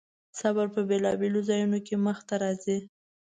[0.39, 2.77] صبر په بېلابېلو ځایونو کې مخې ته راځي.